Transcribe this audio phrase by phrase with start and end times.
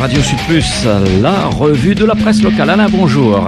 [0.00, 0.86] Radio Sud Plus,
[1.20, 2.70] la revue de la presse locale.
[2.70, 3.46] Alain, bonjour.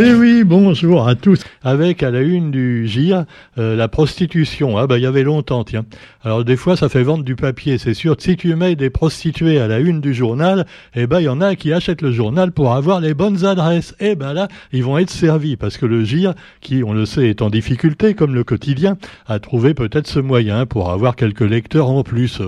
[0.00, 1.42] Eh oui, bonjour à tous.
[1.64, 3.24] Avec à la une du GIR,
[3.58, 4.78] euh, la prostitution.
[4.78, 5.86] Ah bah il y avait longtemps, tiens.
[6.22, 8.14] Alors des fois ça fait vendre du papier, c'est sûr.
[8.16, 11.40] Si tu mets des prostituées à la une du journal, eh ben il y en
[11.40, 13.96] a qui achètent le journal pour avoir les bonnes adresses.
[13.98, 17.28] Eh ben là, ils vont être servis parce que le GIR, qui on le sait
[17.28, 21.90] est en difficulté comme le quotidien, a trouvé peut-être ce moyen pour avoir quelques lecteurs
[21.90, 22.40] en plus.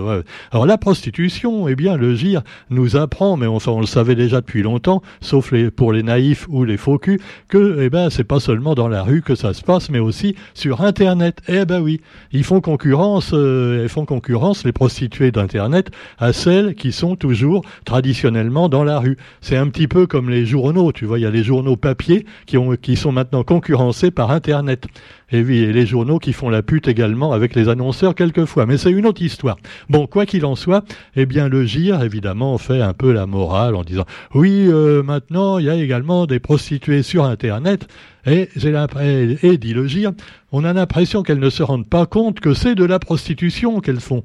[0.53, 4.39] Alors la prostitution, eh bien le GIR nous apprend, mais enfin on le savait déjà
[4.39, 8.23] depuis longtemps, sauf les, pour les naïfs ou les faux culs, que eh ben c'est
[8.23, 11.41] pas seulement dans la rue que ça se passe, mais aussi sur Internet.
[11.47, 12.01] Eh ben oui,
[12.31, 18.69] ils font concurrence, euh, font concurrence les prostituées d'Internet à celles qui sont toujours traditionnellement
[18.69, 19.17] dans la rue.
[19.41, 22.25] C'est un petit peu comme les journaux, tu vois, il y a les journaux papier
[22.45, 24.87] qui ont qui sont maintenant concurrencés par Internet.
[25.31, 28.65] Et oui, et les journaux qui font la pute également avec les annonceurs quelquefois.
[28.65, 29.57] Mais c'est une autre histoire.
[29.89, 30.83] Bon, quoi qu'il en soit,
[31.15, 35.57] eh bien le GIR, évidemment, fait un peu la morale en disant oui, euh, maintenant,
[35.57, 37.87] il y a également des prostituées sur Internet.
[38.25, 40.11] Et, et, et dit le GIR,
[40.51, 43.99] on a l'impression qu'elles ne se rendent pas compte que c'est de la prostitution qu'elles
[43.99, 44.23] font.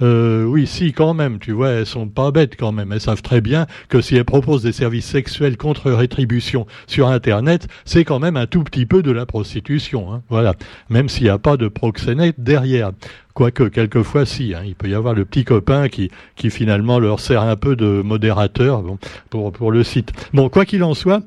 [0.00, 2.92] Euh, oui, si, quand même, tu vois, elles sont pas bêtes quand même.
[2.92, 7.68] Elles savent très bien que si elles proposent des services sexuels contre rétribution sur Internet,
[7.84, 10.12] c'est quand même un tout petit peu de la prostitution.
[10.12, 10.54] Hein, voilà,
[10.88, 12.92] même s'il n'y a pas de proxénète derrière.
[13.34, 17.20] Quoique, quelquefois, si, hein, il peut y avoir le petit copain qui, qui finalement leur
[17.20, 18.82] sert un peu de modérateur
[19.30, 20.12] pour, pour le site.
[20.32, 21.22] Bon, quoi qu'il en soit,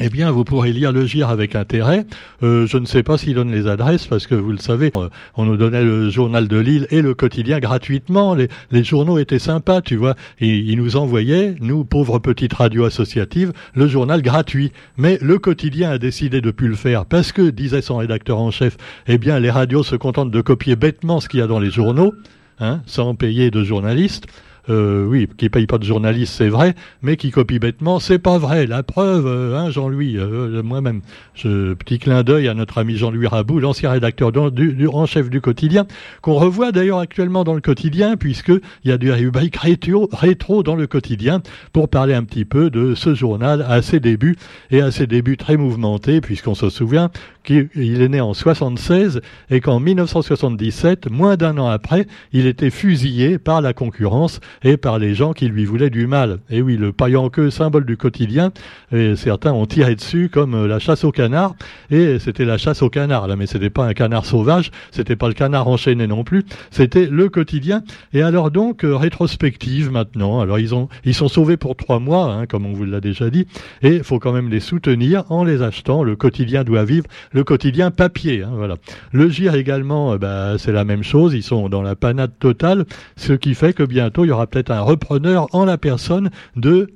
[0.00, 2.04] eh bien, vous pourrez lire le GIR avec intérêt.
[2.42, 5.08] Euh, je ne sais pas s'il donne les adresses, parce que vous le savez, euh,
[5.36, 8.34] on nous donnait le journal de Lille et le quotidien gratuitement.
[8.34, 8.48] Les,
[8.82, 10.16] journaux étaient sympas, tu vois.
[10.40, 14.72] ils nous envoyaient, nous, pauvres petites radios associatives, le journal gratuit.
[14.96, 18.50] Mais le quotidien a décidé de plus le faire, parce que, disait son rédacteur en
[18.50, 21.60] chef, eh bien, les radios se contentent de copier bêtement ce qu'il y a dans
[21.60, 22.14] les journaux,
[22.58, 24.26] hein, sans payer de journalistes
[24.70, 28.38] euh, oui, qui paye pas de journaliste, c'est vrai, mais qui copie bêtement, c'est pas
[28.38, 28.66] vrai.
[28.66, 31.02] La preuve, euh, hein, Jean-Louis, euh, moi-même,
[31.34, 35.28] ce petit clin d'œil à notre ami Jean-Louis Rabou, l'ancien rédacteur du, du, en chef
[35.28, 35.86] du quotidien,
[36.22, 38.52] qu'on revoit d'ailleurs actuellement dans le quotidien, puisque
[38.84, 42.70] il y a des rubriques rétro, rétro dans le quotidien pour parler un petit peu
[42.70, 44.36] de ce journal à ses débuts
[44.70, 47.10] et à ses débuts très mouvementés, puisqu'on se souvient
[47.44, 53.38] qu'il est né en 76 et qu'en 1977, moins d'un an après, il était fusillé
[53.38, 56.40] par la concurrence et par les gens qui lui voulaient du mal.
[56.50, 58.52] Et oui, le paillant-queue, symbole du quotidien,
[58.92, 61.54] et certains ont tiré dessus comme euh, la chasse au canard,
[61.90, 65.28] et c'était la chasse au canard, là, mais c'était pas un canard sauvage, c'était pas
[65.28, 67.82] le canard enchaîné non plus, c'était le quotidien.
[68.12, 72.32] Et alors donc, euh, rétrospective maintenant, alors ils, ont, ils sont sauvés pour trois mois,
[72.32, 73.46] hein, comme on vous l'a déjà dit,
[73.82, 76.02] et il faut quand même les soutenir en les achetant.
[76.02, 78.76] Le quotidien doit vivre, le quotidien papier, hein, voilà.
[79.12, 82.86] Le GIR également, euh, bah, c'est la même chose, ils sont dans la panade totale,
[83.16, 86.88] ce qui fait que bientôt il y aura peut-être un repreneur en la personne de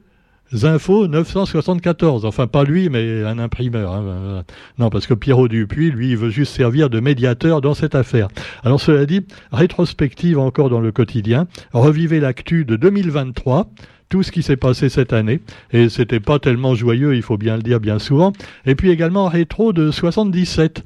[0.55, 2.25] Zinfo 974.
[2.25, 3.93] Enfin, pas lui, mais un imprimeur.
[3.93, 4.45] Hein.
[4.79, 8.29] Non, parce que Pierrot Dupuis, lui, veut juste servir de médiateur dans cette affaire.
[8.65, 11.47] Alors, cela dit, rétrospective encore dans le quotidien.
[11.73, 13.71] Revivez l'actu de 2023
[14.09, 15.41] tout ce qui s'est passé cette année.
[15.73, 18.33] Et c'était pas tellement joyeux, il faut bien le dire bien souvent.
[18.67, 20.85] Et puis également rétro de 77.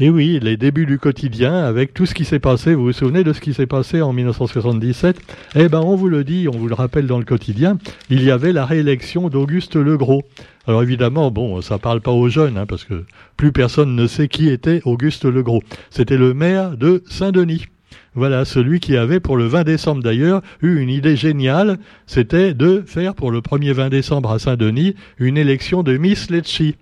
[0.00, 2.74] Et oui, les débuts du quotidien avec tout ce qui s'est passé.
[2.74, 5.20] Vous vous souvenez de ce qui s'est passé en 1977
[5.56, 7.78] Eh ben, on vous le dit, on vous le rappelle dans le quotidien.
[8.08, 10.22] Il y avait la réélection d'Auguste Legros.
[10.68, 13.06] Alors évidemment, bon, ça parle pas aux jeunes, hein, parce que
[13.36, 15.62] plus personne ne sait qui était Auguste Legros.
[15.90, 17.66] C'était le maire de Saint-Denis.
[18.14, 22.82] Voilà, celui qui avait, pour le 20 décembre d'ailleurs, eu une idée géniale, c'était de
[22.86, 26.74] faire pour le premier 20 décembre à Saint-Denis une élection de Miss Lecce.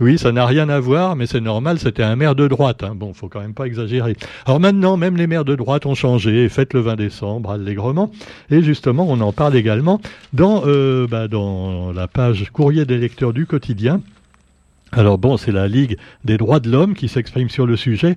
[0.00, 2.82] Oui, ça n'a rien à voir, mais c'est normal, c'était un maire de droite.
[2.82, 2.94] Hein.
[2.96, 4.16] Bon, faut quand même pas exagérer.
[4.46, 8.10] Alors maintenant, même les maires de droite ont changé, faites le 20 décembre allègrement.
[8.50, 10.00] Et justement, on en parle également
[10.32, 14.00] dans, euh, bah, dans la page courrier des lecteurs du quotidien.
[14.90, 18.16] Alors bon, c'est la Ligue des droits de l'homme qui s'exprime sur le sujet.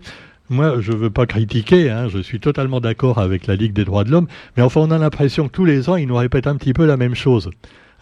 [0.50, 3.84] Moi, je ne veux pas critiquer, hein, je suis totalement d'accord avec la Ligue des
[3.84, 6.46] droits de l'homme, mais enfin, on a l'impression que tous les ans, ils nous répètent
[6.46, 7.50] un petit peu la même chose.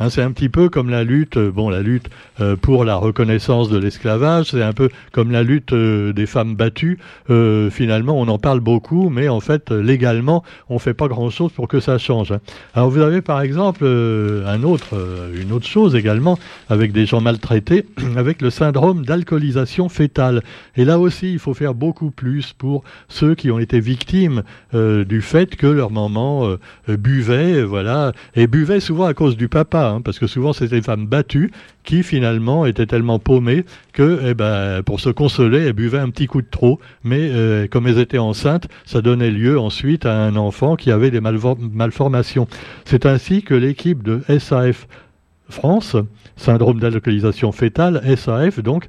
[0.04, 2.10] Hein, c'est un petit peu comme la lutte, euh, bon, la lutte
[2.42, 6.56] euh, pour la reconnaissance de l'esclavage, c'est un peu comme la lutte euh, des femmes
[6.56, 7.00] battues.
[7.72, 11.80] finalement, on en parle beaucoup, mais en fait, légalement, on fait pas grand-chose pour que
[11.80, 12.34] ça change.
[12.34, 12.42] Hein.
[12.74, 14.94] Alors, vous avez par exemple un autre,
[15.34, 16.38] une autre chose également
[16.70, 17.86] avec des gens maltraités,
[18.18, 20.44] avec le syndrome d'alcoolisation fétale.
[20.76, 25.22] Et là aussi, il faut faire beaucoup plus pour ceux qui ont été victimes du
[25.22, 26.58] fait que leur maman
[26.88, 29.93] buvait, voilà, et buvait souvent à cause du papa.
[29.96, 31.52] Hein, parce que souvent c'était des femmes battues
[31.84, 36.28] qui finalement étaient tellement paumées que, eh ben, pour se consoler, elles buvaient un petit
[36.28, 36.80] coup de trop.
[37.04, 41.12] Mais euh, comme elles étaient enceintes, ça donnait lieu ensuite à un enfant qui avait
[41.12, 42.48] des malformations.
[42.86, 44.88] C'est ainsi que l'équipe de SAF
[45.50, 45.96] France,
[46.36, 48.88] syndrome d'alcoolisation fétale, SAF donc,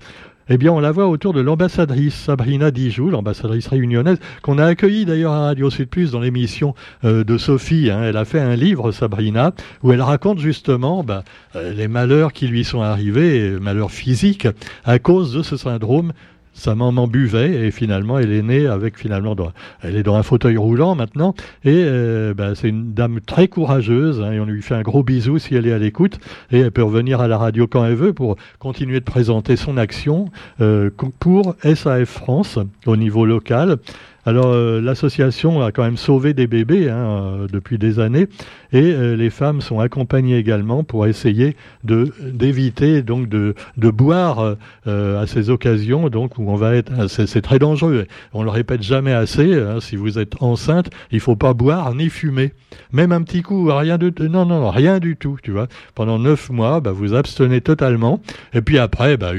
[0.49, 5.07] eh bien, on la voit autour de l'ambassadrice Sabrina Dijou, l'ambassadrice réunionnaise, qu'on a accueillie
[5.07, 6.75] d'ailleurs à Radio Sud Plus dans l'émission
[7.05, 7.91] euh, de Sophie.
[7.91, 8.03] Hein.
[8.03, 9.53] Elle a fait un livre, Sabrina,
[9.83, 11.25] où elle raconte justement bah,
[11.57, 14.47] euh, les malheurs qui lui sont arrivés, malheurs physiques,
[14.85, 16.13] à cause de ce syndrome
[16.55, 19.37] sa maman buvait et finalement elle est née avec finalement
[19.83, 21.35] elle est dans un fauteuil roulant maintenant
[21.65, 25.03] et euh, ben, c'est une dame très courageuse hein, et on lui fait un gros
[25.03, 26.19] bisou si elle est à l'écoute
[26.51, 29.77] et elle peut revenir à la radio quand elle veut pour continuer de présenter son
[29.77, 30.31] action
[30.61, 33.79] euh, pour SAF France au niveau local
[34.27, 38.27] alors euh, l'association a quand même sauvé des bébés hein, euh, depuis des années
[38.73, 44.57] et euh, les femmes sont accompagnées également pour essayer de d'éviter donc de, de boire
[44.87, 48.07] à ces occasions donc où on va être ah, c'est très dangereux.
[48.33, 49.55] On le répète jamais assez.
[49.55, 52.53] Hein, si vous êtes enceinte, il faut pas boire ni fumer,
[52.93, 55.39] même un petit coup, rien de non non rien du tout.
[55.43, 58.21] Tu vois, pendant neuf mois, bah, vous abstenez totalement
[58.53, 59.33] et puis après, bah,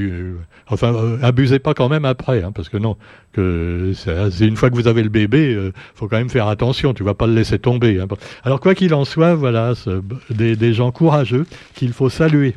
[0.68, 2.96] enfin abusez pas quand même après, hein, parce que non
[3.36, 7.14] une fois que vous avez le bébé, euh, faut quand même faire attention, tu vas
[7.14, 8.00] pas le laisser tomber.
[8.00, 8.06] Hein.
[8.44, 9.74] Alors quoi qu'il en soit, voilà,
[10.30, 12.56] des, gens courageux qu'il faut saluer.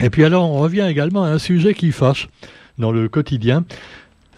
[0.00, 2.28] Et puis alors on revient également à un sujet qui fâche
[2.78, 3.64] dans le quotidien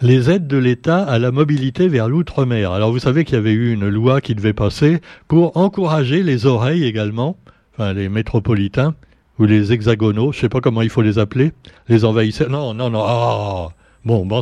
[0.01, 2.71] les aides de l'État à la mobilité vers l'outre-mer.
[2.71, 6.45] Alors vous savez qu'il y avait eu une loi qui devait passer pour encourager les
[6.45, 7.35] oreilles également,
[7.73, 8.95] enfin les métropolitains
[9.39, 11.51] ou les hexagonaux, je sais pas comment il faut les appeler,
[11.87, 12.49] les envahisseurs.
[12.49, 13.03] Non, non, non.
[13.05, 13.69] Ah,
[14.05, 14.41] Bon, bon,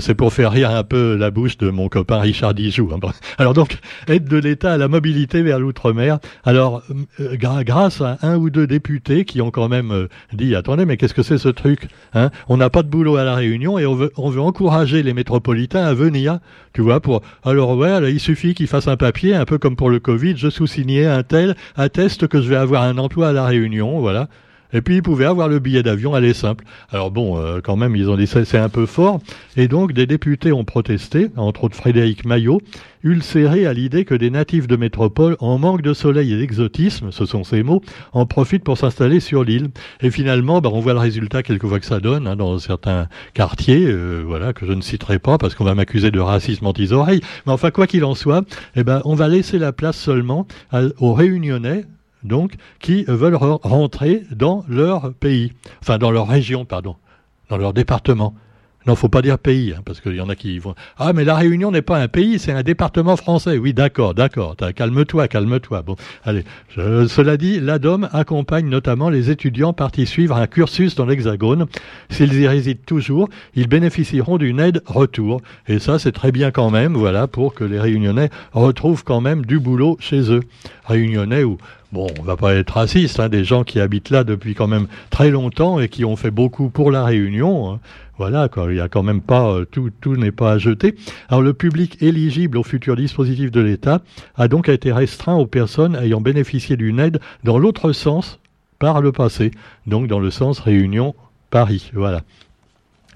[0.00, 2.90] c'est pour faire rire un peu la bouche de mon copain Richard Dijoux.
[2.92, 2.98] Hein.
[3.38, 6.18] Alors donc, aide de l'État à la mobilité vers l'outre-mer.
[6.42, 6.82] Alors,
[7.20, 10.96] euh, grâce à un ou deux députés qui ont quand même euh, dit, attendez, mais
[10.96, 12.30] qu'est-ce que c'est ce truc hein?
[12.48, 15.14] On n'a pas de boulot à la Réunion et on veut, on veut encourager les
[15.14, 16.40] métropolitains à venir,
[16.72, 17.22] tu vois, pour...
[17.44, 20.50] Alors ouais, il suffit qu'ils fassent un papier, un peu comme pour le Covid, je
[20.50, 24.28] sous-signais un tel, atteste que je vais avoir un emploi à la Réunion, voilà.
[24.72, 26.64] Et puis ils pouvaient avoir le billet d'avion, aller simple.
[26.90, 29.20] Alors bon, euh, quand même, ils ont dit c'est un peu fort.
[29.56, 32.60] Et donc des députés ont protesté, entre autres Frédéric Maillot,
[33.04, 37.26] ulcéré à l'idée que des natifs de métropole, en manque de soleil et d'exotisme, ce
[37.26, 37.82] sont ces mots,
[38.12, 39.70] en profitent pour s'installer sur l'île.
[40.00, 43.86] Et finalement, bah, on voit le résultat quelquefois que ça donne hein, dans certains quartiers,
[43.86, 47.20] euh, voilà, que je ne citerai pas parce qu'on va m'accuser de racisme anti-oreilles.
[47.46, 48.44] Mais enfin, quoi qu'il en soit,
[48.76, 50.46] eh ben, on va laisser la place seulement
[50.98, 51.84] aux Réunionnais
[52.24, 56.96] donc, qui veulent rentrer dans leur pays, enfin dans leur région, pardon,
[57.48, 58.34] dans leur département.
[58.86, 60.74] Non, faut pas dire pays, hein, parce qu'il y en a qui vont.
[60.98, 63.58] Ah, mais la Réunion n'est pas un pays, c'est un département français.
[63.58, 64.56] Oui, d'accord, d'accord.
[64.74, 65.82] Calme-toi, calme-toi.
[65.82, 66.44] Bon, allez.
[66.76, 71.66] cela dit, l'ADOM accompagne notamment les étudiants partis suivre un cursus dans l'Hexagone.
[72.10, 75.40] S'ils y résident toujours, ils bénéficieront d'une aide retour.
[75.68, 79.46] Et ça, c'est très bien quand même, voilà, pour que les Réunionnais retrouvent quand même
[79.46, 80.42] du boulot chez eux.
[80.84, 81.58] Réunionnais ou
[81.92, 84.86] bon, on va pas être raciste, hein, des gens qui habitent là depuis quand même
[85.10, 87.74] très longtemps et qui ont fait beaucoup pour la Réunion.
[87.74, 87.80] Hein.
[88.22, 90.94] Voilà, il y a quand même pas euh, tout, tout n'est pas à jeter.
[91.28, 94.00] Alors le public éligible au futur dispositif de l'État
[94.36, 98.38] a donc été restreint aux personnes ayant bénéficié d'une aide dans l'autre sens
[98.78, 99.50] par le passé,
[99.88, 101.16] donc dans le sens Réunion
[101.50, 101.90] Paris.
[101.94, 102.20] Voilà.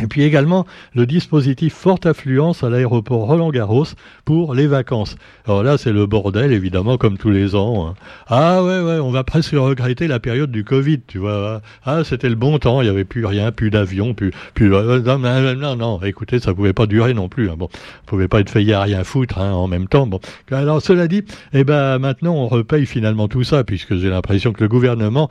[0.02, 3.86] Et puis également le dispositif forte affluence à l'aéroport Roland-Garros
[4.26, 5.16] pour les vacances.
[5.46, 7.88] Alors là, c'est le bordel, évidemment, comme tous les ans.
[7.88, 7.94] Hein.
[8.26, 11.62] Ah ouais, ouais, on va presque regretter la période du Covid, tu vois.
[11.84, 14.32] Ah, c'était le bon temps, il n'y avait plus rien, plus d'avions, plus...
[14.52, 17.48] plus euh, non, non, non, écoutez, ça pouvait pas durer non plus.
[17.48, 17.54] Hein.
[17.56, 17.70] Bon,
[18.04, 20.06] pouvait pas être fait à rien foutre hein, en même temps.
[20.06, 20.20] Bon,
[20.50, 24.62] alors cela dit, eh ben maintenant, on repaye finalement tout ça, puisque j'ai l'impression que
[24.62, 25.30] le gouvernement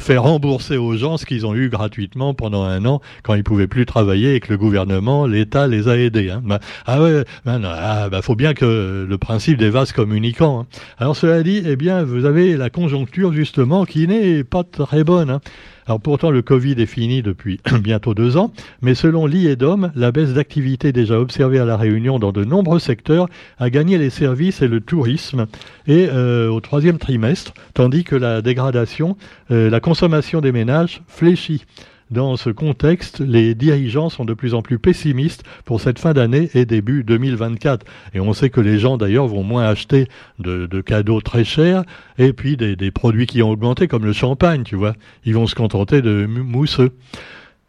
[0.00, 3.66] fait rembourser aux gens ce qu'ils ont eu gratuitement pendant un an, quand ils pouvaient
[3.66, 6.30] plus travailler et que le gouvernement, l'État les a aidés.
[6.30, 6.42] Hein.
[6.44, 10.60] Bah, ah ouais, bah, ah, bah, faut bien que le principe des vases communicants.
[10.60, 10.66] Hein.
[10.98, 15.30] Alors cela dit, eh bien, vous avez la conjoncture justement qui n'est pas très bonne.
[15.30, 15.40] Hein.
[15.86, 18.52] Alors pourtant, le Covid est fini depuis bientôt deux ans,
[18.82, 23.28] mais selon l'IEDOM, la baisse d'activité déjà observée à La Réunion dans de nombreux secteurs
[23.58, 25.46] a gagné les services et le tourisme
[25.86, 29.16] et euh, au troisième trimestre, tandis que la dégradation,
[29.52, 31.64] euh, la consommation des ménages fléchit.
[32.12, 36.48] Dans ce contexte, les dirigeants sont de plus en plus pessimistes pour cette fin d'année
[36.54, 37.84] et début 2024.
[38.14, 40.06] Et on sait que les gens d'ailleurs vont moins acheter
[40.38, 41.82] de, cadeaux très chers
[42.16, 44.94] et puis des, produits qui ont augmenté comme le champagne, tu vois.
[45.24, 46.92] Ils vont se contenter de mousseux.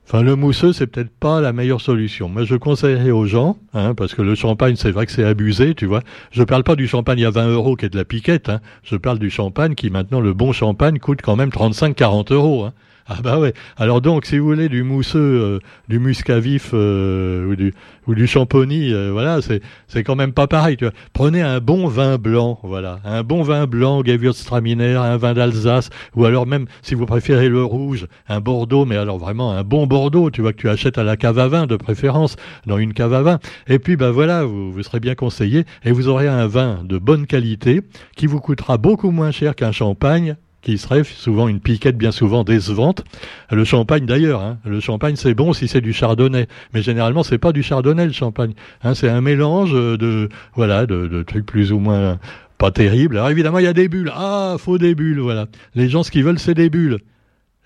[0.06, 2.30] Enfin, le mousseux, c'est peut-être pas la meilleure solution.
[2.30, 5.74] Moi, je conseillerais aux gens, hein, parce que le champagne, c'est vrai que c'est abusé,
[5.74, 6.02] tu vois.
[6.32, 8.62] Je parle pas du champagne à 20 euros qui est de la piquette, hein.
[8.84, 12.74] Je parle du champagne qui, maintenant, le bon champagne coûte quand même 35-40 euros, hein.
[13.10, 13.54] Ah bah ouais.
[13.78, 17.74] Alors donc, si vous voulez du mousseux, euh, du muscavif euh, ou du
[18.06, 20.76] ou du euh, voilà, c'est c'est quand même pas pareil.
[20.76, 20.94] Tu vois.
[21.14, 26.26] Prenez un bon vin blanc, voilà, un bon vin blanc, Gewürztraminer, un vin d'Alsace, ou
[26.26, 30.30] alors même si vous préférez le rouge, un Bordeaux, mais alors vraiment un bon Bordeaux,
[30.30, 32.36] tu vois que tu achètes à la cave à vin de préférence,
[32.66, 33.40] dans une cave à vin.
[33.68, 36.98] Et puis bah voilà, vous, vous serez bien conseillé et vous aurez un vin de
[36.98, 37.84] bonne qualité
[38.18, 42.44] qui vous coûtera beaucoup moins cher qu'un champagne qui serait souvent une piquette bien souvent
[42.44, 43.04] décevante.
[43.52, 44.58] Le champagne d'ailleurs, hein.
[44.66, 48.12] le champagne c'est bon si c'est du chardonnay, mais généralement c'est pas du chardonnay le
[48.12, 48.54] champagne.
[48.84, 48.94] Hein.
[48.96, 52.20] c'est un mélange de voilà de, de trucs plus ou moins
[52.58, 53.18] pas terribles.
[53.18, 54.12] Alors évidemment il y a des bulles.
[54.14, 55.46] Ah, faut des bulles, voilà.
[55.76, 57.00] Les gens ce qu'ils veulent c'est des bulles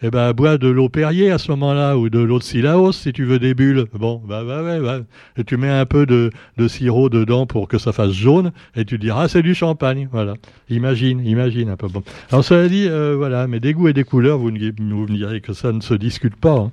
[0.01, 3.13] eh ben, bois de l'eau Perrier à ce moment-là, ou de l'eau de Silaos si
[3.13, 3.85] tu veux des bulles.
[3.93, 4.99] Bon, bah, bah, ouais, bah.
[5.37, 8.85] Et tu mets un peu de, de sirop dedans pour que ça fasse jaune, et
[8.85, 10.09] tu diras, ah, c'est du champagne.
[10.11, 10.33] Voilà.
[10.69, 11.87] Imagine, imagine un peu.
[11.87, 12.03] Bon.
[12.31, 15.41] Alors, cela dit, euh, voilà, mais des goûts et des couleurs, vous, vous me direz
[15.41, 16.57] que ça ne se discute pas.
[16.57, 16.71] Hein.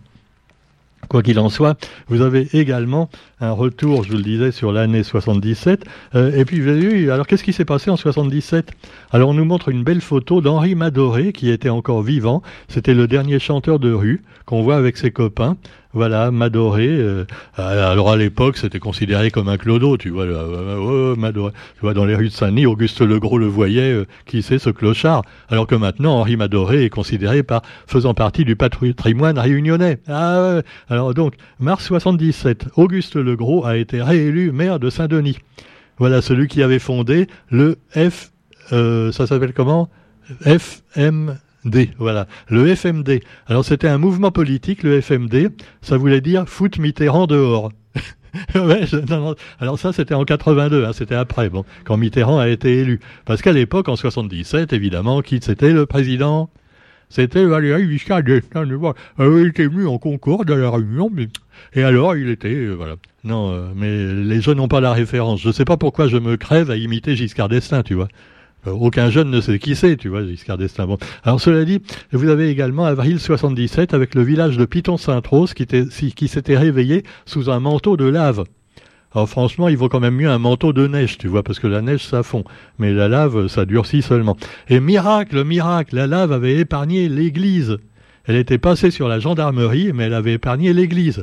[1.08, 3.08] Quoi qu'il en soit, vous avez également
[3.40, 5.84] un retour, je vous le disais, sur l'année 77.
[6.14, 8.72] Euh, et puis, vous avez vu, alors qu'est-ce qui s'est passé en 77
[9.10, 12.42] Alors, on nous montre une belle photo d'Henri Madoré, qui était encore vivant.
[12.68, 15.56] C'était le dernier chanteur de rue qu'on voit avec ses copains.
[15.94, 16.86] Voilà, Madoré.
[16.88, 17.24] Euh,
[17.56, 20.24] alors à l'époque, c'était considéré comme un clodo, tu vois.
[20.24, 21.16] Euh.
[21.16, 23.92] Tu vois, dans les rues de Saint-Denis, Auguste Legros le voyait.
[23.92, 25.22] Euh, qui c'est ce clochard?
[25.48, 29.98] Alors que maintenant, Henri Madoré est considéré par faisant partie du patrimoine réunionnais.
[30.08, 33.16] Ah, alors donc, mars 77, Auguste
[33.64, 35.38] a été réélu maire de Saint-Denis.
[35.98, 38.32] Voilà, celui qui avait fondé le F.
[38.70, 39.88] ça s'appelle comment?
[40.44, 41.36] FM
[41.98, 43.20] voilà, le FMD.
[43.46, 45.50] Alors c'était un mouvement politique, le FMD,
[45.82, 47.72] ça voulait dire foot Mitterrand dehors.
[49.58, 53.00] Alors ça, c'était en 82, hein, c'était après, bon, quand Mitterrand a été élu.
[53.24, 56.50] Parce qu'à l'époque, en 77, évidemment, qui c'était le président?
[57.10, 58.66] C'était Valéry Giscard d'Estaing.
[59.18, 61.10] Il était venu en Concorde à la Réunion,
[61.74, 62.96] et alors il était, euh, voilà.
[63.24, 65.40] Non, euh, mais les jeunes n'ont pas la référence.
[65.40, 68.08] Je ne sais pas pourquoi je me crève à imiter Giscard d'Estaing, tu vois.
[68.66, 70.86] Euh, aucun jeune ne sait qui c'est, tu vois, Giscard d'Estaing.
[70.86, 70.98] Bon.
[71.24, 71.80] Alors cela dit,
[72.12, 77.50] vous avez également avril 77 avec le village de Piton-Sainte-Rose qui, qui s'était réveillé sous
[77.50, 78.44] un manteau de lave.
[79.14, 81.66] Alors franchement, il vaut quand même mieux un manteau de neige, tu vois, parce que
[81.66, 82.44] la neige, ça fond.
[82.78, 84.36] Mais la lave, ça durcit seulement.
[84.68, 87.78] Et miracle, miracle, la lave avait épargné l'église.
[88.26, 91.22] Elle était passée sur la gendarmerie, mais elle avait épargné l'église.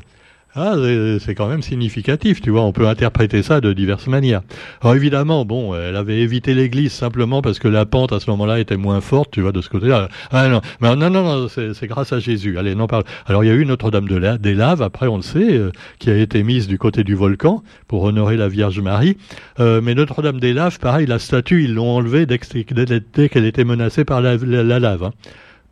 [0.57, 0.75] Ah,
[1.19, 4.41] c'est quand même significatif, tu vois, on peut interpréter ça de diverses manières.
[4.81, 8.61] Alors évidemment, bon, elle avait évité l'église simplement parce que la pente à ce moment-là
[8.61, 10.07] était moins forte, tu vois, de ce côté-là.
[10.31, 12.57] Ah non, non, non, non, c'est grâce à Jésus.
[12.57, 13.03] Allez, non, parle.
[13.25, 15.71] Alors il y a eu Notre-Dame de la, des Laves, après on le sait, euh,
[15.99, 19.17] qui a été mise du côté du volcan pour honorer la Vierge Marie.
[19.59, 24.05] Euh, mais Notre-Dame des Laves, pareil, la statue, ils l'ont enlevée dès, qu'elle était menacée
[24.05, 25.03] par la, lave.
[25.03, 25.11] Hein.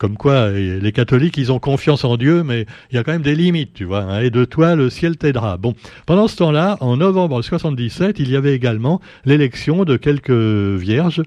[0.03, 3.21] Comme quoi, les catholiques, ils ont confiance en Dieu, mais il y a quand même
[3.21, 4.01] des limites, tu vois.
[4.01, 5.55] Hein, et de toi, le ciel t'aidera.
[5.55, 11.23] Bon, pendant ce temps-là, en novembre 77, il y avait également l'élection de quelques vierges.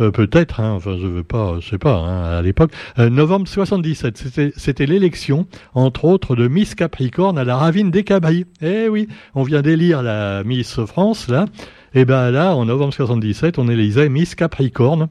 [0.00, 3.48] Euh, peut-être, hein, enfin je veux pas, je sais pas, hein, à l'époque, euh, novembre
[3.48, 8.44] 77, c'était l'élection, entre autres, de Miss Capricorne à la ravine des Cabris.
[8.60, 11.46] Eh oui, on vient d'élire la Miss France, là,
[11.94, 15.08] et ben là, en novembre 77, on élisait Miss Capricorne.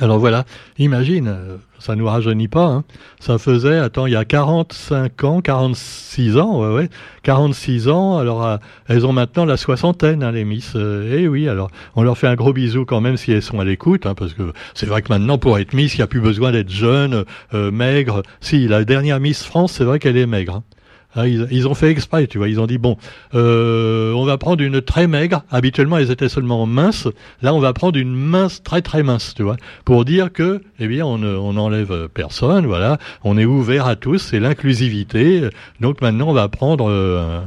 [0.00, 0.44] Alors voilà,
[0.78, 2.84] imagine, euh, ça nous rajeunit pas, hein.
[3.18, 6.90] ça faisait, attends, il y a 45 ans, 46 ans, ouais, ouais,
[7.22, 11.48] 46 ans, alors euh, elles ont maintenant la soixantaine, hein, les Miss, euh, eh oui,
[11.48, 14.14] alors on leur fait un gros bisou quand même si elles sont à l'écoute, hein,
[14.14, 16.70] parce que c'est vrai que maintenant pour être Miss, il n'y a plus besoin d'être
[16.70, 20.56] jeune, maigre, si, la dernière Miss France, c'est vrai qu'elle est maigre.
[20.56, 20.75] Hein.
[21.16, 22.48] Ah, ils, ont fait exprès, tu vois.
[22.48, 22.98] Ils ont dit bon,
[23.34, 25.44] euh, on va prendre une très maigre.
[25.50, 27.08] Habituellement, elles étaient seulement minces.
[27.40, 29.56] Là, on va prendre une mince, très très mince, tu vois,
[29.86, 32.66] pour dire que, eh bien, on, on personne.
[32.66, 34.18] Voilà, on est ouvert à tous.
[34.18, 35.48] C'est l'inclusivité.
[35.80, 37.40] Donc maintenant, on va prendre euh,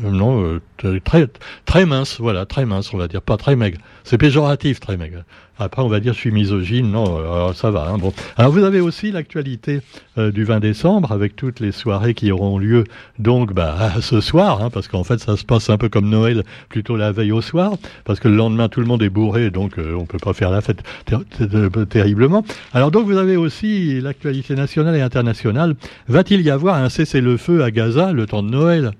[0.00, 1.28] non, euh, très,
[1.64, 3.78] très mince, voilà, très mince, on va dire, pas très maigre.
[4.04, 5.24] C'est péjoratif, très maigre.
[5.58, 7.88] Après, on va dire, je suis misogyne, non, alors ça va.
[7.88, 8.12] Hein, bon.
[8.36, 9.80] Alors, vous avez aussi l'actualité
[10.18, 12.84] euh, du 20 décembre, avec toutes les soirées qui auront lieu,
[13.18, 16.42] donc, bah, ce soir, hein, parce qu'en fait, ça se passe un peu comme Noël,
[16.68, 19.78] plutôt la veille au soir, parce que le lendemain, tout le monde est bourré, donc
[19.78, 20.82] euh, on peut pas faire la fête
[21.90, 22.44] terriblement.
[22.72, 25.76] Alors, donc, vous avez aussi l'actualité nationale et internationale.
[26.08, 28.92] Va-t-il y avoir un cessez-le-feu à Gaza le temps de Noël?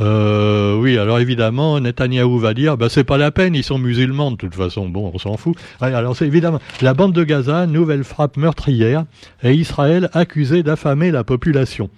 [0.00, 4.30] Euh, oui, alors évidemment, Netanyahou va dire, bah c'est pas la peine, ils sont musulmans
[4.30, 4.88] de toute façon.
[4.88, 5.56] Bon, on s'en fout.
[5.80, 9.04] alors c'est évidemment la bande de Gaza, nouvelle frappe meurtrière,
[9.42, 11.90] et Israël accusé d'affamer la population.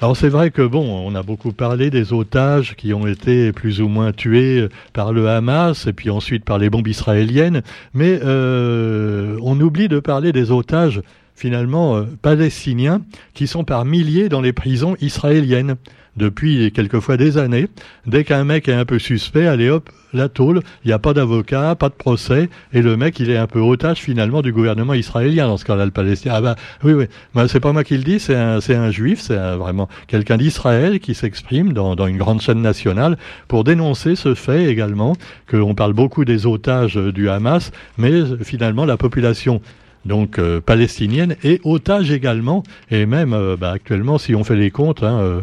[0.00, 3.80] Alors c'est vrai que bon, on a beaucoup parlé des otages qui ont été plus
[3.80, 7.62] ou moins tués par le Hamas et puis ensuite par les bombes israéliennes,
[7.94, 11.02] mais euh, on oublie de parler des otages
[11.34, 13.02] finalement euh, palestiniens
[13.34, 15.74] qui sont par milliers dans les prisons israéliennes
[16.18, 17.68] depuis quelquefois des années.
[18.06, 21.14] Dès qu'un mec est un peu suspect, allez hop, la tôle, il n'y a pas
[21.14, 24.94] d'avocat, pas de procès, et le mec, il est un peu otage finalement du gouvernement
[24.94, 26.34] israélien dans ce cas-là, le Palestinien.
[26.36, 28.90] Ah bah oui, oui, bah, c'est pas moi qui le dis, c'est un, c'est un
[28.90, 34.16] juif, c'est vraiment quelqu'un d'Israël qui s'exprime dans, dans une grande chaîne nationale pour dénoncer
[34.16, 35.16] ce fait également,
[35.50, 39.60] qu'on parle beaucoup des otages du Hamas, mais finalement la population
[40.04, 44.70] donc euh, palestinienne est otage également, et même euh, bah, actuellement, si on fait les
[44.70, 45.40] comptes, hein, euh,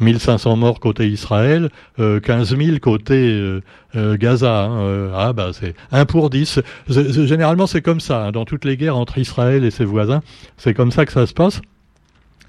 [0.00, 3.60] 1500 morts côté Israël, euh, 15 000 côté euh,
[3.96, 4.64] euh, Gaza.
[4.64, 6.60] Hein, euh, ah bah c'est 1 pour 10.
[6.88, 10.22] Généralement c'est comme ça, hein, dans toutes les guerres entre Israël et ses voisins,
[10.56, 11.60] c'est comme ça que ça se passe.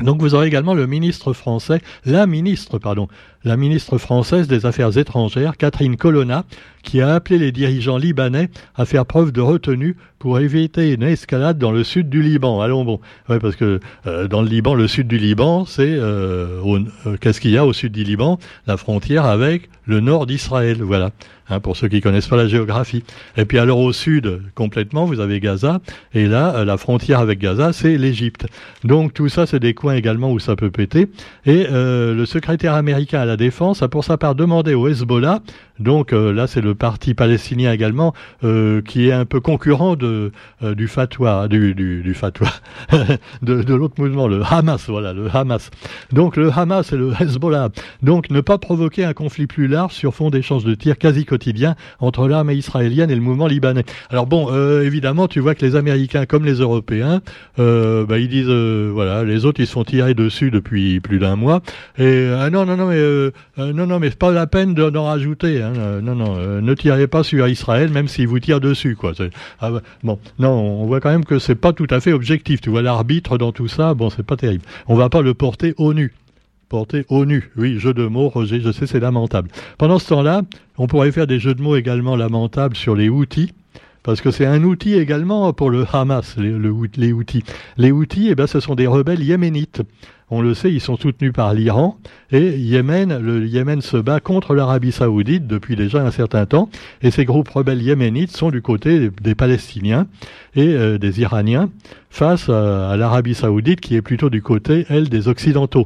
[0.02, 3.08] Donc vous aurez également le ministre français, la ministre, pardon,
[3.46, 6.44] la ministre française des Affaires étrangères, Catherine Colonna,
[6.86, 11.58] qui a appelé les dirigeants libanais à faire preuve de retenue pour éviter une escalade
[11.58, 12.62] dans le sud du Liban.
[12.62, 13.00] Allons bon,
[13.30, 16.62] ouais, parce que euh, dans le Liban, le sud du Liban, c'est euh,
[17.06, 18.40] euh, qu'est-ce qu'il y a au sud du Liban?
[18.66, 21.12] La frontière avec le nord d'Israël, voilà.
[21.48, 23.04] Hein, pour ceux qui connaissent pas la géographie.
[23.38, 25.80] Et puis alors au sud, complètement, vous avez Gaza,
[26.16, 28.48] et là, la frontière avec Gaza, c'est l'Égypte.
[28.84, 31.08] Donc tout ça, c'est des coins également où ça peut péter.
[31.46, 35.42] Et le secrétaire américain à la défense a pour sa part demandé au Hezbollah,
[35.80, 38.14] donc euh, là c'est le parti palestinien également,
[38.44, 40.32] euh, qui est un peu concurrent de,
[40.64, 42.48] euh, du fatwa, du, du, du fatwa,
[43.42, 45.72] de, l'autre mouvement, le Hamas, voilà, le Hamas.
[46.12, 47.70] Donc le Hamas et le Hezbollah.
[48.02, 51.76] Donc ne pas provoquer un conflit plus large sur fond d'échanges de tirs quasi quotidien
[52.00, 53.86] entre l'armée israélienne et le mouvement libanais.
[54.10, 57.22] Alors bon, évidemment, tu vois que les Américains comme les Européens,
[57.58, 61.62] bah, ils disent, voilà, les autres ils se font tirer dessus depuis plus d'un mois.
[61.98, 63.25] Et ah non, non, non, mais
[63.58, 65.62] non, non, mais c'est pas la peine d'en rajouter.
[65.62, 69.14] Hein, non, non, ne tirez pas sur Israël, même s'ils vous tirent dessus, quoi.
[69.60, 69.72] Ah,
[70.04, 72.62] bon, non, on voit quand même que c'est pas tout à fait objectif.
[72.62, 74.64] Tu vois l'arbitre dans tout ça, bon, c'est pas terrible.
[74.88, 76.14] On va pas le porter au nu
[76.70, 77.52] porté au nu.
[77.58, 79.50] Oui, jeu de mots, Roger, je sais, c'est lamentable.
[79.78, 80.42] Pendant ce temps-là,
[80.78, 83.54] on pourrait faire des jeux de mots également lamentables sur les outils,
[84.04, 87.44] parce que c'est un outil également pour le Hamas, les, le, les outils.
[87.78, 89.82] Les outils, eh ben, ce sont des rebelles yéménites.
[90.32, 92.00] On le sait, ils sont soutenus par l'Iran
[92.32, 96.68] et Yémen, le Yémen se bat contre l'Arabie saoudite depuis déjà un certain temps
[97.04, 100.08] et ces groupes rebelles yéménites sont du côté des, Palestiniens
[100.56, 101.70] et euh, des Iraniens
[102.10, 105.86] face à, l'Arabie saoudite qui est plutôt du côté, elle, des Occidentaux.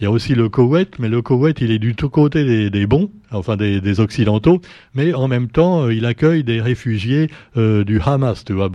[0.00, 2.86] Il y a aussi le Koweït, mais le Koweït, il est du tout côté des,
[2.86, 4.60] bons, enfin des, Occidentaux,
[4.94, 8.70] mais en même temps, euh, il accueille des réfugiés euh, du Hamas, tu vois.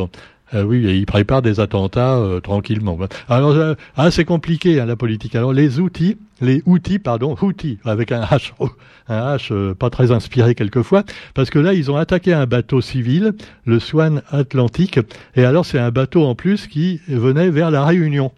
[0.53, 2.97] Euh, oui, et il prépare des attentats euh, tranquillement.
[3.27, 5.35] Alors, euh, ah, c'est compliqué hein, la politique.
[5.35, 8.51] Alors, les outils, les outils, pardon, outils avec un H,
[9.07, 11.03] un H pas très inspiré quelquefois,
[11.35, 13.33] parce que là, ils ont attaqué un bateau civil,
[13.65, 14.99] le Swan Atlantique,
[15.35, 18.31] et alors c'est un bateau en plus qui venait vers la Réunion.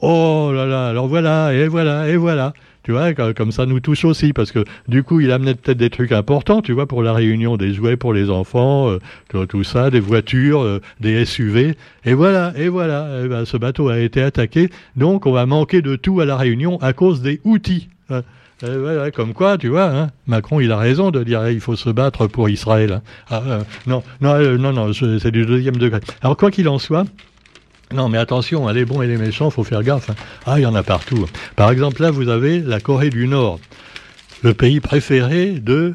[0.00, 2.52] Oh là là, alors voilà, et voilà, et voilà.
[2.84, 5.88] Tu vois, comme ça nous touche aussi, parce que du coup, il amenait peut-être des
[5.88, 9.90] trucs importants, tu vois, pour la réunion, des jouets pour les enfants, euh, tout ça,
[9.90, 11.76] des voitures, euh, des SUV.
[12.04, 15.80] Et voilà, et voilà, et ben, ce bateau a été attaqué, donc on va manquer
[15.80, 17.88] de tout à la réunion à cause des outils.
[18.10, 18.20] Hein.
[18.60, 21.88] Voilà, comme quoi, tu vois, hein, Macron, il a raison de dire il faut se
[21.88, 22.92] battre pour Israël.
[22.92, 23.02] Hein.
[23.30, 26.00] Ah, euh, non, non, non, non, c'est du deuxième degré.
[26.20, 27.04] Alors quoi qu'il en soit,
[27.92, 30.10] non, mais attention, hein, les bons et les méchants, faut faire gaffe.
[30.10, 30.14] Hein.
[30.46, 31.26] Ah, il y en a partout.
[31.56, 33.60] Par exemple, là, vous avez la Corée du Nord,
[34.42, 35.94] le pays préféré de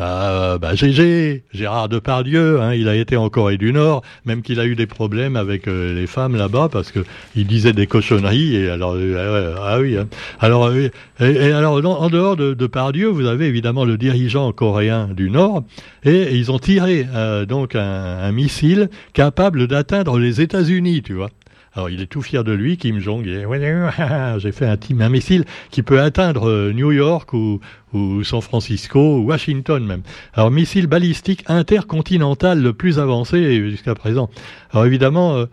[0.00, 4.58] bah, bah GG, Gérard Depardieu, hein, il a été en Corée du Nord, même qu'il
[4.58, 7.00] a eu des problèmes avec euh, les femmes là-bas parce que
[7.36, 10.08] il disait des cochonneries et alors euh, ah oui, hein.
[10.40, 10.88] alors euh,
[11.20, 15.64] et, alors en dehors de Depardieu, vous avez évidemment le dirigeant coréen du Nord
[16.04, 21.28] et, ils ont tiré euh, donc un, un missile capable d'atteindre les États-Unis, tu vois.
[21.74, 23.24] Alors il est tout fier de lui, Kim Jong.
[24.38, 27.60] J'ai fait un, team, un missile qui peut atteindre New York ou,
[27.92, 30.02] ou San Francisco, ou Washington même.
[30.34, 34.30] Alors missile balistique intercontinental le plus avancé jusqu'à présent.
[34.72, 35.46] Alors évidemment, euh,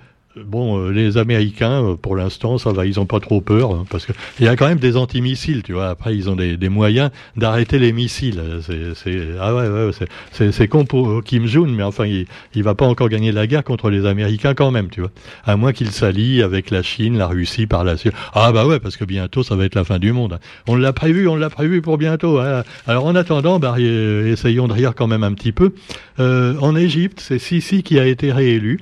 [0.45, 3.85] bon, euh, les Américains, euh, pour l'instant, ça va, ils ont pas trop peur, hein,
[3.89, 5.89] parce que il y a quand même des antimissiles, tu vois.
[5.89, 8.41] Après, ils ont des, des moyens d'arrêter les missiles.
[8.61, 12.85] C'est, ah ouais, ouais, c'est con pour Kim Jong, mais enfin, il, il va pas
[12.85, 15.11] encore gagner la guerre contre les Américains quand même, tu vois.
[15.45, 18.13] À moins qu'il s'allie avec la Chine, la Russie par la suite.
[18.33, 20.33] Ah bah ouais, parce que bientôt, ça va être la fin du monde.
[20.33, 20.39] Hein.
[20.67, 22.39] On l'a prévu, on l'a prévu pour bientôt.
[22.39, 22.63] Hein.
[22.85, 25.73] Alors en attendant, bah, essayons de rire quand même un petit peu.
[26.19, 28.79] Euh, en Égypte, c'est Sisi qui a été réélu.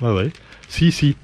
[0.00, 0.30] Ouais, ouais.
[0.72, 1.14] Si, si.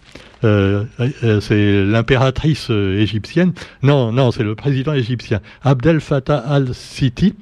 [0.44, 3.54] Euh, euh, c'est l'impératrice euh, égyptienne.
[3.82, 7.34] Non, non, c'est le président égyptien Abdel Fattah al-Sisi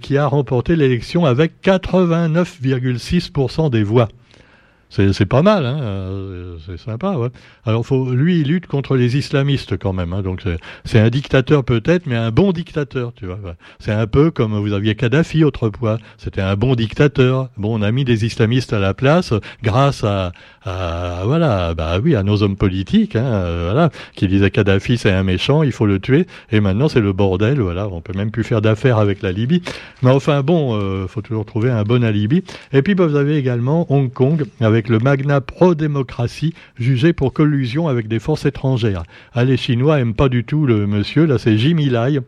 [0.00, 4.08] qui a remporté l'élection avec 89,6% des voix.
[4.88, 7.12] C'est pas mal, hein euh, c'est sympa.
[7.12, 7.28] Ouais.
[7.64, 10.12] Alors faut, lui, il lutte contre les islamistes quand même.
[10.12, 10.42] Hein, donc
[10.84, 13.38] c'est un dictateur peut-être, mais un bon dictateur, tu vois.
[13.78, 15.98] C'est un peu comme vous aviez Kadhafi autrefois.
[16.18, 17.50] C'était un bon dictateur.
[17.56, 20.32] Bon, on a mis des islamistes à la place grâce à,
[20.64, 25.12] à voilà, bah oui, à nos hommes politiques, hein, euh, voilà, qui disaient Kadhafi c'est
[25.12, 26.26] un méchant, il faut le tuer.
[26.50, 27.88] Et maintenant c'est le bordel, voilà.
[27.88, 29.62] On peut même plus faire d'affaires avec la Libye.
[30.02, 32.44] Mais enfin bon, euh, faut toujours trouver un bon alibi.
[32.72, 37.88] Et puis bah, vous avez également Hong Kong avec le magnat pro-démocratie jugé pour collusion
[37.88, 39.02] avec des forces étrangères.
[39.34, 42.20] Les Chinois aiment pas du tout le monsieur, là c'est Jimmy Lai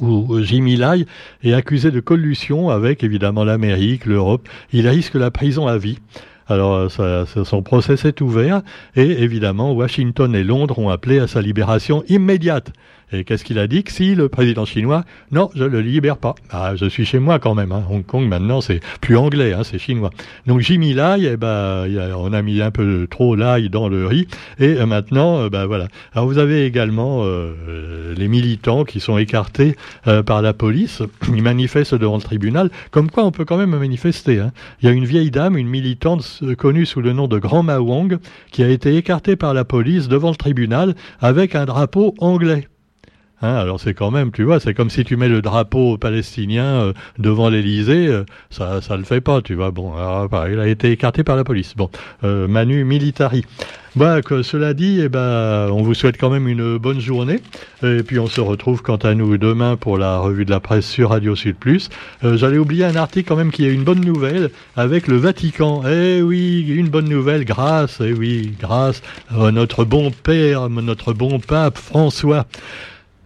[0.00, 1.06] où Jimmy Lai
[1.42, 4.48] est accusé de collusion avec évidemment l'Amérique, l'Europe.
[4.72, 5.98] Il risque la prison à vie.
[6.46, 8.62] Alors ça, son procès s'est ouvert
[8.96, 12.72] et évidemment Washington et Londres ont appelé à sa libération immédiate.
[13.12, 16.34] Et qu'est-ce qu'il a dit que si le président chinois, non, je le libère pas.
[16.50, 17.72] Ah, je suis chez moi quand même.
[17.72, 17.82] Hein.
[17.90, 20.10] Hong Kong maintenant c'est plus anglais, hein, c'est chinois.
[20.46, 24.06] Donc j'ai mis l'ail, et ben on a mis un peu trop l'ail dans le
[24.06, 25.88] riz, et euh, maintenant, ben voilà.
[26.14, 29.76] Alors vous avez également euh, les militants qui sont écartés
[30.26, 31.02] par la police.
[31.34, 32.70] Ils manifestent devant le tribunal.
[32.90, 34.38] Comme quoi, on peut quand même manifester.
[34.38, 34.52] Hein.
[34.82, 37.78] Il y a une vieille dame, une militante connue sous le nom de Grand Ma
[37.78, 38.18] Wong,
[38.50, 42.69] qui a été écartée par la police devant le tribunal avec un drapeau anglais.
[43.42, 46.64] Hein, alors c'est quand même, tu vois, c'est comme si tu mets le drapeau palestinien
[46.64, 49.70] euh, devant l'Élysée, euh, ça ça le fait pas, tu vois.
[49.70, 51.74] Bon, alors, il a été écarté par la police.
[51.74, 51.88] Bon,
[52.22, 53.44] euh, Manu Militari.
[53.96, 57.40] Bah, que cela dit, eh ben, on vous souhaite quand même une bonne journée.
[57.82, 60.86] Et puis on se retrouve quant à nous demain pour la revue de la presse
[60.86, 61.88] sur Radio Sud Plus.
[62.22, 65.82] J'allais oublier un article quand même qui est une bonne nouvelle avec le Vatican.
[65.90, 71.40] Eh oui, une bonne nouvelle grâce, eh oui, grâce à notre bon père, notre bon
[71.40, 72.46] pape François.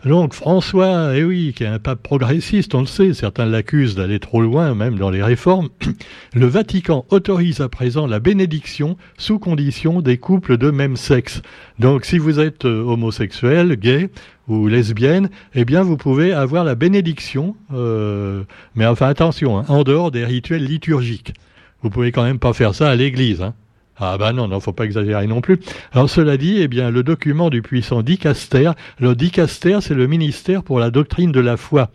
[0.05, 4.19] Donc François, eh oui, qui est un pape progressiste, on le sait, certains l'accusent d'aller
[4.19, 5.71] trop loin, même dans les réformes,
[6.35, 11.40] le Vatican autorise à présent la bénédiction sous condition des couples de même sexe.
[11.79, 14.11] Donc si vous êtes euh, homosexuel, gay
[14.47, 19.85] ou lesbienne, eh bien vous pouvez avoir la bénédiction, euh, mais enfin attention, hein, en
[19.85, 21.33] dehors des rituels liturgiques.
[21.81, 23.40] Vous pouvez quand même pas faire ça à l'église.
[23.40, 23.55] Hein.
[23.96, 25.61] Ah ben non, non, faut pas exagérer non plus.
[25.92, 30.64] Alors cela dit, eh bien, le document du puissant dicaster, le dicaster, c'est le ministère
[30.64, 31.90] pour la doctrine de la foi.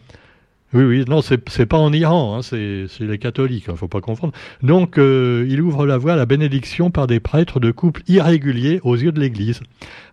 [0.71, 4.01] Oui, oui, non, c'est pas en Iran, hein, c'est les catholiques, ne hein, faut pas
[4.01, 4.33] confondre.
[4.61, 8.79] Donc, euh, il ouvre la voie à la bénédiction par des prêtres de couples irréguliers
[8.83, 9.61] aux yeux de l'Église.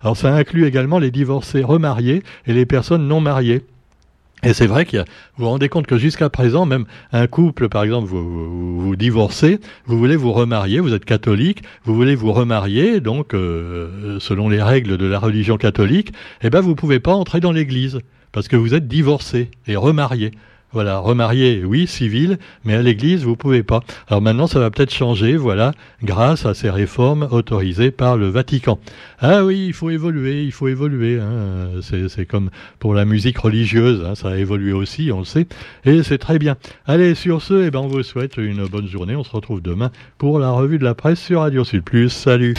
[0.01, 3.65] Alors, ça inclut également les divorcés remariés et les personnes non mariées.
[4.43, 5.05] Et c'est vrai que vous
[5.45, 9.99] vous rendez compte que jusqu'à présent, même un couple, par exemple, vous, vous, divorcez, vous
[9.99, 14.99] voulez vous remarier, vous êtes catholique, vous voulez vous remarier, donc euh, selon les règles
[14.99, 18.75] de la religion catholique, eh ben vous pouvez pas entrer dans l'église parce que vous
[18.75, 20.33] êtes divorcé et remarié.
[20.77, 22.37] Voilà, remarié, oui, civil,
[22.67, 23.81] mais à l'Église, vous pouvez pas.
[24.09, 28.79] Alors maintenant, ça va peut-être changer, voilà, grâce à ces réformes autorisées par le Vatican.
[29.19, 31.19] Ah oui, il faut évoluer, il faut évoluer.
[31.19, 31.81] Hein.
[31.81, 35.47] C'est comme pour la musique religieuse, hein, ça a évolué aussi, on le sait,
[35.87, 36.59] et c'est très bien.
[36.85, 39.17] Allez, sur ce, eh ben, on vous souhaite une bonne journée.
[39.17, 41.85] On se retrouve demain pour la revue de la presse sur Radio Sud.
[42.11, 42.53] Salut